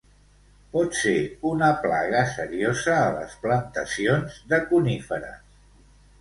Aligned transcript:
Pot 0.75 0.95
ser 0.99 1.11
una 1.49 1.67
plaga 1.83 2.23
seriosa 2.37 2.95
a 3.03 3.13
les 3.19 3.37
plantacions 3.45 4.41
de 4.55 4.61
coníferes. 4.73 5.55